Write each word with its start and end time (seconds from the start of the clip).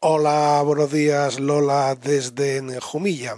Hola, 0.00 0.62
buenos 0.64 0.92
días 0.92 1.40
Lola 1.40 1.96
desde 1.96 2.78
Jumilla. 2.78 3.36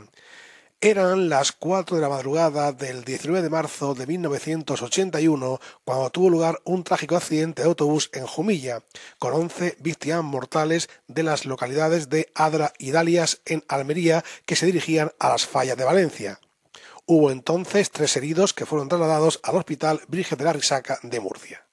Eran 0.83 1.31
las 1.31 1.53
cuatro 1.53 1.97
de 1.97 2.03
la 2.03 2.11
madrugada 2.11 2.73
del 2.73 3.03
19 3.03 3.41
de 3.41 3.49
marzo 3.49 3.95
de 3.95 4.07
1981 4.07 5.59
cuando 5.87 6.11
tuvo 6.11 6.29
lugar 6.29 6.61
un 6.65 6.85
trágico 6.85 7.17
accidente 7.17 7.63
de 7.63 7.69
autobús 7.69 8.11
en 8.13 8.27
Jumilla, 8.27 8.83
con 9.19 9.33
once 9.33 9.75
víctimas 9.81 10.23
mortales 10.23 10.91
de 11.09 11.23
las 11.23 11.47
localidades 11.47 12.11
de 12.11 12.31
Adra 12.35 12.75
y 12.77 12.91
Dalias 12.91 13.41
en 13.47 13.65
Almería 13.67 14.23
que 14.45 14.55
se 14.55 14.67
dirigían 14.67 15.13
a 15.19 15.31
las 15.31 15.47
fallas 15.47 15.79
de 15.79 15.85
Valencia. 15.85 16.41
Hubo 17.07 17.31
entonces 17.31 17.91
tres 17.91 18.15
heridos 18.19 18.53
que 18.53 18.67
fueron 18.67 18.91
trasladados 18.91 19.41
al 19.45 19.57
Hospital 19.57 20.03
Virgen 20.09 20.37
de 20.37 20.45
la 20.45 20.53
Risaca 20.53 20.99
de 21.03 21.21
Murcia. 21.21 21.70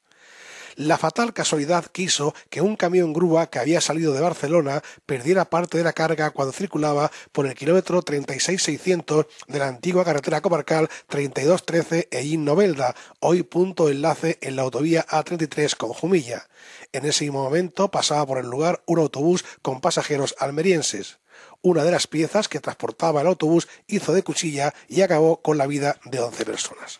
La 0.78 1.00
fatal 1.00 1.34
casualidad 1.34 1.86
quiso 1.86 2.36
que 2.52 2.62
un 2.62 2.76
camión 2.76 3.12
grúa 3.12 3.50
que 3.50 3.58
había 3.58 3.82
salido 3.82 4.14
de 4.14 4.22
Barcelona 4.22 4.84
perdiera 5.08 5.50
parte 5.50 5.80
de 5.80 5.84
la 5.84 5.92
carga 5.92 6.30
cuando 6.30 6.52
circulaba 6.52 7.12
por 7.32 7.48
el 7.48 7.56
kilómetro 7.56 8.04
36600 8.04 9.26
de 9.48 9.58
la 9.58 9.70
antigua 9.70 10.06
carretera 10.06 10.40
comarcal 10.42 10.88
3213 11.08 12.10
Ellín 12.12 12.46
Novelda, 12.46 12.96
hoy 13.22 13.42
punto 13.42 13.90
enlace 13.90 14.38
en 14.40 14.56
la 14.56 14.62
autovía 14.62 15.04
A33 15.08 15.76
con 15.76 15.94
Jumilla. 15.94 16.48
En 16.94 17.08
ese 17.08 17.32
momento 17.32 17.90
pasaba 17.90 18.24
por 18.28 18.38
el 18.38 18.46
lugar 18.46 18.84
un 18.86 19.00
autobús 19.00 19.46
con 19.64 19.82
pasajeros 19.82 20.36
almerienses. 20.38 21.18
Una 21.64 21.84
de 21.86 21.90
las 21.90 22.06
piezas 22.06 22.48
que 22.48 22.60
transportaba 22.60 23.22
el 23.22 23.28
autobús 23.28 23.68
hizo 23.88 24.14
de 24.14 24.22
cuchilla 24.22 24.76
y 24.88 25.02
acabó 25.02 25.42
con 25.42 25.58
la 25.58 25.66
vida 25.66 26.00
de 26.06 26.20
11 26.20 26.46
personas. 26.46 27.00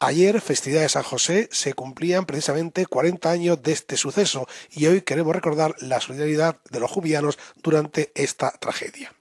Ayer, 0.00 0.40
festividad 0.40 0.82
de 0.82 0.88
San 0.88 1.02
José, 1.02 1.48
se 1.50 1.74
cumplían 1.74 2.24
precisamente 2.24 2.86
40 2.86 3.30
años 3.30 3.60
de 3.64 3.72
este 3.72 3.96
suceso 3.96 4.46
y 4.70 4.86
hoy 4.86 5.02
queremos 5.02 5.34
recordar 5.34 5.74
la 5.80 6.00
solidaridad 6.00 6.60
de 6.70 6.78
los 6.78 6.88
jubianos 6.88 7.36
durante 7.56 8.12
esta 8.14 8.52
tragedia. 8.52 9.12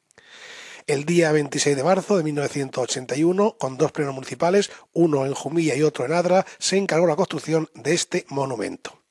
El 0.85 1.05
día 1.05 1.31
26 1.31 1.75
de 1.75 1.83
marzo 1.83 2.15
de 2.15 2.23
1981, 2.23 3.57
con 3.57 3.77
dos 3.77 3.91
plenos 3.91 4.13
municipales, 4.13 4.69
uno 4.93 5.25
en 5.25 5.33
Jumilla 5.33 5.73
y 5.75 5.81
otro 5.81 6.05
en 6.05 6.13
Adra, 6.13 6.45
se 6.59 6.77
encargó 6.77 7.07
la 7.07 7.15
construcción 7.15 7.67
de 7.73 7.95
este 7.95 8.27
monumento. 8.29 9.01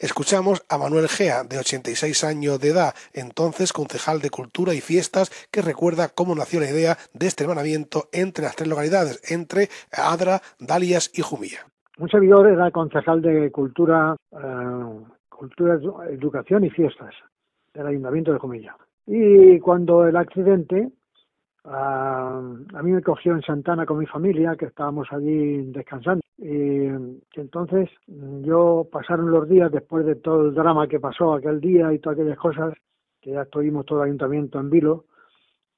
Escuchamos 0.00 0.64
a 0.68 0.78
Manuel 0.78 1.08
Gea, 1.08 1.44
de 1.44 1.58
86 1.58 2.24
años 2.24 2.60
de 2.60 2.70
edad, 2.70 2.94
entonces 3.12 3.72
concejal 3.72 4.20
de 4.20 4.30
Cultura 4.30 4.74
y 4.74 4.80
Fiestas, 4.80 5.30
que 5.50 5.62
recuerda 5.62 6.08
cómo 6.08 6.34
nació 6.34 6.60
la 6.60 6.70
idea 6.70 6.96
de 7.12 7.26
este 7.26 7.44
hermanamiento 7.44 8.08
entre 8.12 8.44
las 8.44 8.56
tres 8.56 8.68
localidades, 8.68 9.20
entre 9.30 9.68
Adra, 9.92 10.40
Dalias 10.58 11.10
y 11.14 11.22
Jumilla. 11.22 11.66
Un 11.98 12.08
servidor 12.08 12.48
era 12.48 12.70
concejal 12.72 13.22
de 13.22 13.52
Cultura, 13.52 14.16
eh, 14.32 15.04
Cultura, 15.28 15.78
Educación 16.10 16.64
y 16.64 16.70
Fiestas 16.70 17.14
del 17.72 17.86
Ayuntamiento 17.86 18.32
de 18.32 18.38
Jumilla. 18.38 18.76
Y 19.06 19.60
cuando 19.60 20.06
el 20.06 20.16
accidente, 20.16 20.88
a, 21.64 22.38
a 22.38 22.82
mí 22.82 22.90
me 22.90 23.02
cogió 23.02 23.32
en 23.32 23.42
Santana 23.42 23.86
con 23.86 23.98
mi 23.98 24.06
familia, 24.06 24.56
que 24.56 24.66
estábamos 24.66 25.06
allí 25.12 25.70
descansando. 25.70 26.23
Y 26.36 26.86
entonces 27.34 27.88
yo 28.06 28.88
pasaron 28.90 29.30
los 29.30 29.48
días 29.48 29.70
después 29.70 30.04
de 30.04 30.16
todo 30.16 30.48
el 30.48 30.54
drama 30.54 30.88
que 30.88 31.00
pasó 31.00 31.34
aquel 31.34 31.60
día 31.60 31.92
y 31.92 31.98
todas 32.00 32.18
aquellas 32.18 32.38
cosas, 32.38 32.74
que 33.20 33.32
ya 33.32 33.42
estuvimos 33.42 33.86
todo 33.86 34.00
el 34.02 34.08
ayuntamiento 34.08 34.58
en 34.58 34.70
vilo, 34.70 35.04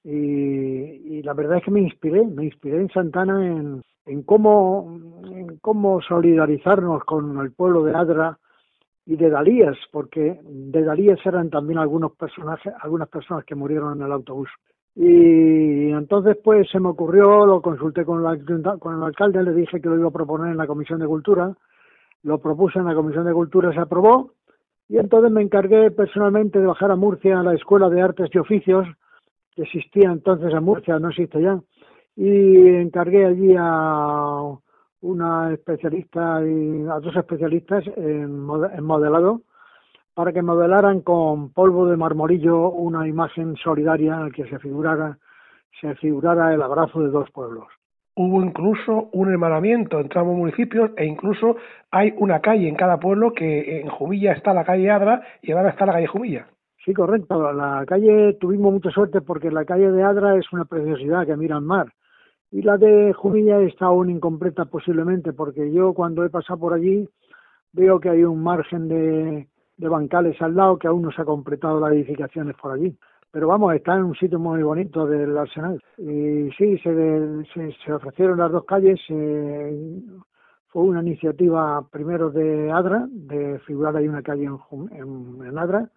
y, 0.09 1.21
la 1.23 1.35
verdad 1.35 1.59
es 1.59 1.65
que 1.65 1.71
me 1.73 1.81
inspiré, 1.81 2.25
me 2.25 2.45
inspiré 2.45 2.81
en 2.81 2.89
Santana 2.91 3.45
en, 3.45 3.83
en 4.05 4.23
cómo 4.23 5.01
en 5.33 5.59
cómo 5.59 6.01
solidarizarnos 6.01 7.03
con 7.05 7.39
el 7.41 7.53
pueblo 7.53 7.83
de 7.83 7.95
Adra 7.95 8.39
y 9.05 9.17
de 9.17 9.31
Dalías, 9.31 9.77
porque 9.91 10.39
de 10.45 10.83
Dalías 10.83 11.19
eran 11.25 11.51
también 11.51 11.79
algunos 11.79 12.13
personajes, 12.13 12.73
algunas 12.81 13.09
personas 13.09 13.45
que 13.45 13.55
murieron 13.55 13.99
en 13.99 14.07
el 14.07 14.13
autobús. 14.13 14.49
Y 14.95 15.76
entonces 16.07 16.39
pues 16.41 16.71
se 16.71 16.79
me 16.79 16.91
ocurrió, 16.91 17.45
lo 17.47 17.61
consulté 17.61 18.05
con, 18.05 18.23
con 18.79 18.97
el 18.97 19.03
alcalde, 19.03 19.43
le 19.43 19.53
dije 19.53 19.81
que 19.81 19.89
lo 19.89 19.97
iba 19.97 20.07
a 20.07 20.13
proponer 20.13 20.53
en 20.53 20.57
la 20.57 20.69
Comisión 20.69 21.01
de 21.01 21.07
Cultura, 21.09 21.53
lo 22.23 22.39
propuse 22.39 22.79
en 22.79 22.85
la 22.85 22.95
Comisión 22.95 23.25
de 23.25 23.33
Cultura, 23.33 23.73
se 23.73 23.81
aprobó, 23.81 24.31
y 24.89 24.99
entonces 24.99 25.33
me 25.33 25.43
encargué 25.43 25.91
personalmente 25.91 26.61
de 26.61 26.67
bajar 26.67 26.93
a 26.93 26.97
Murcia 26.97 27.41
a 27.41 27.43
la 27.43 27.55
Escuela 27.55 27.89
de 27.89 28.01
Artes 28.01 28.31
y 28.33 28.39
Oficios, 28.39 28.87
que 29.57 29.63
existía 29.63 30.13
entonces 30.13 30.55
en 30.55 30.63
Murcia, 30.63 31.01
no 31.01 31.09
existe 31.09 31.43
ya, 31.43 31.59
y 32.15 32.69
encargué 32.69 33.27
allí 33.27 33.57
a 33.59 34.43
una 35.01 35.53
especialista 35.55 36.41
y 36.47 36.83
a 36.89 37.01
dos 37.01 37.17
especialistas 37.17 37.85
en 37.97 38.39
modelado 38.39 39.43
para 40.15 40.33
que 40.33 40.41
modelaran 40.41 41.01
con 41.01 41.51
polvo 41.51 41.89
de 41.89 41.97
marmorillo 41.97 42.71
una 42.71 43.09
imagen 43.09 43.57
solidaria 43.57 44.15
en 44.15 44.23
la 44.27 44.31
que 44.31 44.49
se 44.49 44.61
figurara, 44.61 45.19
se 45.81 45.95
figurara 45.97 46.55
el 46.55 46.63
abrazo 46.63 47.01
de 47.01 47.11
dos 47.11 47.31
pueblos. 47.31 47.67
Hubo 48.15 48.43
incluso 48.43 49.11
un 49.13 49.31
hermanamiento 49.31 50.01
entre 50.01 50.21
ambos 50.21 50.37
municipios 50.37 50.91
e 50.97 51.05
incluso 51.05 51.57
hay 51.91 52.15
una 52.17 52.41
calle 52.41 52.69
en 52.69 52.75
cada 52.75 52.99
pueblo 52.99 53.33
que 53.35 53.81
en 53.81 53.89
Jumilla 53.89 54.33
está 54.33 54.55
la 54.55 54.65
calle 54.65 54.91
Adra 54.91 55.23
y 55.43 55.53
ahora 55.53 55.71
está 55.71 55.85
la 55.85 55.93
calle 55.93 56.07
Jumilla. 56.07 56.47
Sí, 56.83 56.95
correcto. 56.95 57.53
La 57.53 57.85
calle 57.87 58.35
tuvimos 58.41 58.73
mucha 58.73 58.91
suerte 58.91 59.21
porque 59.21 59.51
la 59.51 59.65
calle 59.65 59.91
de 59.91 60.03
Adra 60.03 60.37
es 60.37 60.51
una 60.53 60.65
preciosidad 60.65 61.27
que 61.27 61.37
mira 61.37 61.57
al 61.57 61.63
mar 61.63 61.93
y 62.51 62.63
la 62.63 62.79
de 62.79 63.13
Jumilla 63.13 63.61
está 63.61 63.87
aún 63.87 64.09
incompleta 64.09 64.65
posiblemente 64.65 65.33
porque 65.33 65.73
yo 65.73 65.93
cuando 65.93 66.25
he 66.25 66.31
pasado 66.31 66.59
por 66.59 66.75
allí 66.75 67.09
veo 67.73 68.01
que 68.01 68.09
hay 68.09 68.25
un 68.25 68.43
margen 68.43 68.89
de, 68.89 69.49
de 69.77 69.89
bancales 69.89 70.41
al 70.41 70.55
lado 70.55 70.79
que 70.79 70.89
aún 70.89 71.03
no 71.03 71.13
se 71.13 71.23
ha 71.23 71.25
completado 71.25 71.81
las 71.81 71.93
edificaciones 71.93 72.57
por 72.57 72.73
allí. 72.73 72.97
Pero 73.37 73.49
vamos, 73.49 73.75
está 73.75 73.95
en 73.95 74.05
un 74.05 74.15
sitio 74.15 74.39
muy 74.39 74.63
bonito 74.63 75.07
del 75.07 75.37
Arsenal. 75.37 75.79
Y 75.99 76.49
sí, 76.57 76.79
se, 76.79 77.45
se, 77.85 77.93
ofrecieron 77.93 78.39
las 78.39 78.51
dos 78.51 78.65
calles. 78.65 78.99
fue 79.09 80.83
una 80.83 81.03
iniciativa 81.03 81.87
primero 81.91 82.31
de 82.31 82.73
Adra, 82.73 83.07
de 83.11 83.59
figurar 83.67 83.95
ahí 83.95 84.09
una 84.09 84.23
calle 84.23 84.47
en, 84.47 85.47
en 85.47 85.59
Adra, 85.59 85.91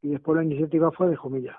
y 0.00 0.08
después 0.12 0.38
la 0.38 0.44
iniciativa 0.44 0.90
fue 0.90 1.10
de 1.10 1.16
Jumilla. 1.16 1.58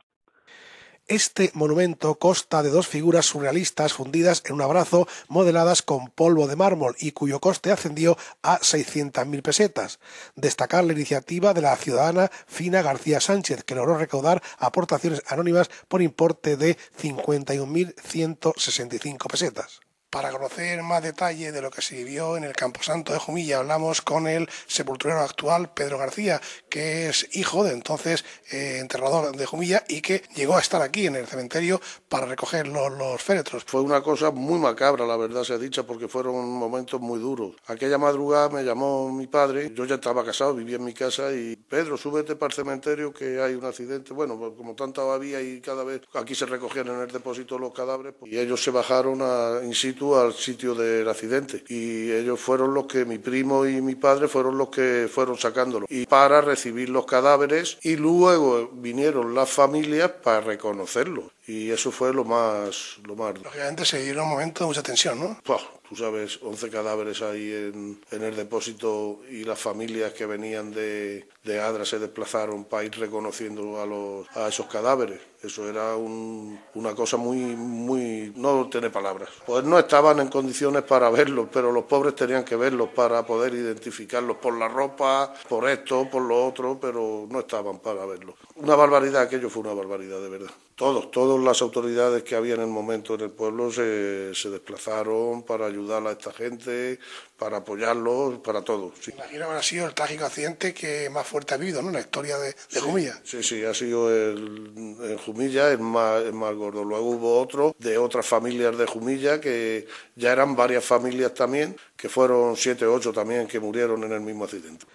Este 1.09 1.51
monumento 1.53 2.19
consta 2.19 2.61
de 2.63 2.69
dos 2.69 2.85
figuras 2.85 3.27
surrealistas 3.27 3.93
fundidas 3.93 4.43
en 4.45 4.55
un 4.55 4.61
abrazo 4.61 5.07
modeladas 5.29 5.81
con 5.81 6.09
polvo 6.09 6.47
de 6.47 6.57
mármol 6.57 6.97
y 6.99 7.13
cuyo 7.13 7.39
coste 7.39 7.71
ascendió 7.71 8.17
a 8.41 8.59
600.000 8.59 9.41
pesetas. 9.41 10.01
Destacar 10.35 10.83
la 10.83 10.91
iniciativa 10.91 11.53
de 11.53 11.61
la 11.61 11.77
ciudadana 11.77 12.29
Fina 12.45 12.81
García 12.81 13.21
Sánchez, 13.21 13.63
que 13.63 13.75
logró 13.75 13.97
recaudar 13.97 14.43
aportaciones 14.57 15.23
anónimas 15.27 15.69
por 15.87 16.01
importe 16.01 16.57
de 16.57 16.77
51.165 17.01 19.29
pesetas. 19.29 19.86
Para 20.09 20.31
conocer 20.31 20.81
más 20.83 21.03
detalle 21.03 21.51
de 21.51 21.61
lo 21.61 21.69
que 21.69 21.81
se 21.81 21.97
vivió 21.97 22.37
en 22.37 22.45
el 22.45 22.53
Camposanto 22.53 23.11
de 23.11 23.19
Jumilla, 23.19 23.59
hablamos 23.59 24.01
con 24.01 24.25
el 24.25 24.47
sepulturero 24.65 25.19
actual, 25.19 25.73
Pedro 25.73 25.97
García, 25.97 26.39
que 26.69 27.09
es 27.09 27.27
hijo 27.35 27.65
de 27.65 27.73
entonces 27.73 28.23
eh, 28.51 28.77
enterrador 28.79 29.35
de 29.35 29.45
Jumilla 29.45 29.83
y 29.89 29.99
que 29.99 30.23
llegó 30.33 30.55
a 30.55 30.61
estar 30.61 30.81
aquí 30.81 31.07
en 31.07 31.17
el 31.17 31.27
cementerio 31.27 31.81
para 32.07 32.25
recoger 32.25 32.69
los, 32.69 33.21
féretros. 33.21 33.65
Fue 33.65 33.81
una 33.81 34.01
cosa 34.01 34.31
muy 34.31 34.57
macabra, 34.59 35.05
la 35.05 35.17
verdad 35.17 35.43
se 35.43 35.53
ha 35.53 35.57
dicho, 35.57 35.85
porque 35.85 36.07
fueron 36.07 36.51
momentos 36.51 37.01
muy 37.01 37.19
duros. 37.19 37.55
Aquella 37.65 37.97
madrugada 37.97 38.47
me 38.47 38.63
llamó 38.63 39.11
mi 39.11 39.27
padre, 39.27 39.73
yo 39.75 39.83
ya 39.83 39.95
estaba 39.95 40.23
casado, 40.23 40.55
vivía 40.55 40.77
en 40.77 40.85
mi 40.85 40.93
casa 40.93 41.33
y 41.33 41.57
Pedro, 41.57 41.97
súbete 41.97 42.37
para 42.37 42.51
el 42.51 42.55
cementerio 42.55 43.13
que 43.13 43.41
hay 43.41 43.55
un 43.55 43.65
accidente. 43.65 44.13
Bueno, 44.13 44.37
pues 44.39 44.53
como 44.55 44.73
tanta 44.73 45.01
había 45.13 45.41
y 45.41 45.59
cada 45.59 45.83
vez 45.83 46.01
aquí 46.13 46.33
se 46.33 46.45
recogían 46.45 46.87
en 46.87 47.01
el 47.01 47.11
depósito 47.11 47.59
los 47.59 47.73
cadáveres 47.73 48.13
pues, 48.17 48.31
y 48.31 48.39
ellos 48.39 48.63
se 48.63 48.71
bajaron 48.71 49.21
a 49.21 49.59
in 49.63 49.73
al 50.01 50.33
sitio 50.33 50.75
del 50.75 51.07
accidente. 51.07 51.63
Y 51.67 52.11
ellos 52.11 52.39
fueron 52.39 52.73
los 52.73 52.85
que 52.85 53.05
mi 53.05 53.17
primo 53.17 53.65
y 53.65 53.81
mi 53.81 53.95
padre 53.95 54.27
fueron 54.27 54.57
los 54.57 54.69
que 54.69 55.09
fueron 55.11 55.37
sacándolo. 55.37 55.85
Y 55.89 56.05
para 56.05 56.41
recibir 56.41 56.89
los 56.89 57.05
cadáveres 57.05 57.77
y 57.81 57.95
luego 57.95 58.69
vinieron 58.73 59.33
las 59.33 59.49
familias 59.49 60.11
para 60.23 60.41
reconocerlos 60.41 61.25
y 61.47 61.71
eso 61.71 61.91
fue 61.91 62.13
lo 62.13 62.25
más 62.25 62.97
lo 63.05 63.15
más. 63.15 63.33
Lógicamente 63.41 63.85
se 63.85 64.01
dieron 64.01 64.25
un 64.25 64.31
momento 64.31 64.63
de 64.63 64.67
mucha 64.67 64.83
tensión 64.83 65.19
no 65.19 65.39
tú 65.87 65.95
sabes 65.95 66.39
11 66.41 66.69
cadáveres 66.69 67.21
ahí 67.21 67.51
en, 67.51 67.99
en, 68.11 68.23
el 68.23 68.35
depósito 68.35 69.21
y 69.29 69.43
las 69.43 69.59
familias 69.59 70.13
que 70.13 70.25
venían 70.25 70.71
de, 70.73 71.27
de 71.43 71.59
Adra 71.59 71.85
se 71.85 71.99
desplazaron 71.99 72.65
para 72.65 72.83
ir 72.83 72.97
reconociendo 72.99 73.81
a 73.81 73.85
los 73.85 74.27
a 74.35 74.47
esos 74.47 74.67
cadáveres 74.67 75.19
eso 75.41 75.69
era 75.69 75.95
una 75.95 76.95
cosa 76.95 77.17
muy, 77.17 77.37
muy, 77.37 78.33
no 78.35 78.67
tiene 78.69 78.89
palabras. 78.89 79.29
Pues 79.45 79.63
no 79.63 79.77
estaban 79.77 80.19
en 80.19 80.29
condiciones 80.29 80.81
para 80.83 81.09
verlos, 81.11 81.47
pero 81.51 81.71
los 81.71 81.83
pobres 81.83 82.15
tenían 82.15 82.43
que 82.43 82.55
verlos 82.55 82.89
para 82.89 83.23
poder 83.25 83.53
identificarlos 83.53 84.37
por 84.37 84.57
la 84.57 84.67
ropa, 84.67 85.31
por 85.47 85.69
esto, 85.69 86.09
por 86.09 86.23
lo 86.23 86.47
otro, 86.47 86.79
pero 86.81 87.27
no 87.29 87.39
estaban 87.39 87.79
para 87.79 88.05
verlos. 88.05 88.35
Una 88.55 88.75
barbaridad, 88.75 89.21
aquello 89.21 89.49
fue 89.49 89.61
una 89.61 89.73
barbaridad 89.73 90.19
de 90.19 90.29
verdad. 90.29 90.51
Todos, 90.75 91.09
todas 91.09 91.43
las 91.43 91.61
autoridades 91.61 92.23
que 92.23 92.35
había 92.35 92.53
en 92.53 92.61
el 92.61 92.67
momento 92.67 93.15
en 93.15 93.21
el 93.21 93.31
pueblo 93.31 93.71
se, 93.71 94.33
se 94.35 94.49
desplazaron 94.49 95.41
para 95.41 95.69
ayudar 95.77 96.05
a 96.07 96.11
esta 96.11 96.31
gente, 96.31 96.99
para 97.37 97.57
apoyarlos, 97.57 98.39
para 98.39 98.61
todo. 98.61 98.91
Sí. 98.99 99.11
Imagino 99.11 99.49
que 99.49 99.55
ha 99.55 99.63
sido 99.63 99.87
el 99.87 99.93
trágico 99.93 100.25
accidente 100.25 100.73
que 100.73 101.09
más 101.09 101.25
fuerte 101.27 101.53
ha 101.53 101.57
vivido, 101.57 101.81
¿no? 101.81 101.89
En 101.89 101.95
la 101.95 101.99
historia 102.01 102.37
de, 102.37 102.55
Jumilla. 102.79 103.19
Sí, 103.23 103.43
sí, 103.43 103.63
ha 103.63 103.73
sido 103.73 104.13
el, 104.13 105.17
Jumilla 105.25 105.71
el 105.71 105.79
más, 105.79 106.23
el 106.23 106.33
más 106.33 106.53
gordo. 106.55 106.83
Luego 106.83 107.09
hubo 107.11 107.39
otro 107.39 107.75
de 107.77 107.97
otras 107.97 108.25
familias 108.25 108.77
de 108.77 108.85
Jumilla, 108.85 109.39
que 109.39 109.87
ya 110.15 110.31
eran 110.31 110.55
varias 110.55 110.83
familias 110.83 111.33
también, 111.33 111.75
que 111.95 112.09
fueron 112.09 112.55
siete 112.57 112.85
o 112.85 112.93
ocho 112.93 113.13
también 113.13 113.47
que 113.47 113.59
murieron 113.59 114.03
en 114.03 114.11
el 114.11 114.21
mismo 114.21 114.45
accidente. 114.45 114.85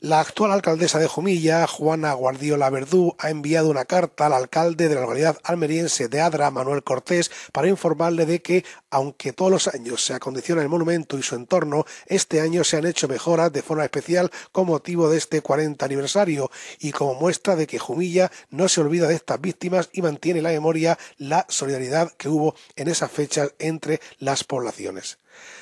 La 0.00 0.20
actual 0.20 0.52
alcaldesa 0.52 0.98
de 0.98 1.06
Jumilla, 1.06 1.66
Juana 1.66 2.12
Guardiola 2.12 2.68
Verdú, 2.68 3.16
ha 3.18 3.30
enviado 3.30 3.70
una 3.70 3.86
carta 3.86 4.26
al 4.26 4.34
alcalde 4.34 4.88
de 4.88 4.94
la 4.94 5.00
localidad 5.00 5.38
almeriense 5.42 6.08
de 6.08 6.20
Adra, 6.20 6.50
Manuel 6.50 6.84
Cortés, 6.84 7.30
para 7.50 7.68
informarle 7.68 8.26
de 8.26 8.42
que, 8.42 8.62
aunque 8.90 9.32
todos 9.32 9.50
los 9.50 9.68
años 9.68 10.04
se 10.04 10.12
acondiciona 10.12 10.60
el 10.60 10.68
monumento 10.68 11.16
y 11.16 11.22
su 11.22 11.34
entorno, 11.34 11.86
este 12.04 12.42
año 12.42 12.62
se 12.62 12.76
han 12.76 12.84
hecho 12.84 13.08
mejoras 13.08 13.50
de 13.54 13.62
forma 13.62 13.84
especial 13.84 14.30
con 14.52 14.66
motivo 14.66 15.08
de 15.08 15.16
este 15.16 15.40
40 15.40 15.82
aniversario 15.86 16.50
y 16.78 16.92
como 16.92 17.14
muestra 17.14 17.56
de 17.56 17.66
que 17.66 17.78
Jumilla 17.78 18.30
no 18.50 18.68
se 18.68 18.82
olvida 18.82 19.08
de 19.08 19.14
estas 19.14 19.40
víctimas 19.40 19.88
y 19.94 20.02
mantiene 20.02 20.40
en 20.40 20.44
la 20.44 20.50
memoria 20.50 20.98
la 21.16 21.46
solidaridad 21.48 22.12
que 22.18 22.28
hubo 22.28 22.54
en 22.76 22.88
esas 22.88 23.10
fechas 23.10 23.54
entre 23.58 24.02
las 24.18 24.44
poblaciones. 24.44 25.16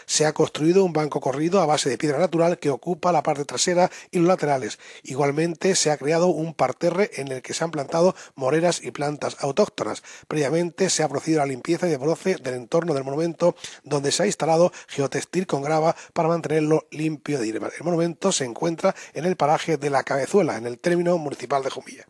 Se 0.06 0.26
ha 0.26 0.32
construido 0.32 0.85
un 0.85 0.93
banco 0.93 1.21
corrido 1.21 1.61
a 1.61 1.67
base 1.67 1.88
de 1.88 1.99
piedra 1.99 2.19
natural 2.19 2.59
que 2.59 2.71
ocupa 2.71 3.12
la 3.12 3.23
parte 3.23 3.44
trasera 3.44 3.91
y 4.11 4.19
los 4.19 4.29
laterales. 4.29 4.79
Igualmente 5.03 5.75
se 5.75 5.91
ha 5.91 5.97
creado 5.97 6.26
un 6.29 6.55
parterre 6.55 7.11
en 7.15 7.29
el 7.29 7.43
que 7.43 7.55
se 7.55 7.65
han 7.65 7.71
plantado 7.71 8.15
moreras 8.35 8.82
y 8.82 8.91
plantas 8.91 9.37
autóctonas. 9.41 10.03
Previamente 10.29 10.91
se 10.91 11.03
ha 11.03 11.09
procedido 11.09 11.41
a 11.41 11.47
la 11.47 11.50
limpieza 11.53 11.87
y 11.87 11.91
desbroce 11.91 12.37
del 12.37 12.55
entorno 12.55 12.94
del 12.94 13.05
monumento 13.05 13.56
donde 13.82 14.12
se 14.12 14.23
ha 14.23 14.26
instalado 14.26 14.73
geotextil 14.88 15.47
con 15.47 15.62
grava 15.62 15.97
para 16.12 16.29
mantenerlo 16.29 16.87
limpio 16.91 17.38
de 17.38 17.47
hierba. 17.47 17.70
El 17.77 17.85
monumento 17.85 18.32
se 18.32 18.44
encuentra 18.44 18.94
en 19.12 19.25
el 19.25 19.37
paraje 19.37 19.77
de 19.77 19.91
la 19.91 20.05
Cabezuela, 20.05 20.56
en 20.56 20.67
el 20.67 20.79
término 20.79 21.17
municipal 21.19 21.62
de 21.62 21.70
Jumilla. 21.70 22.06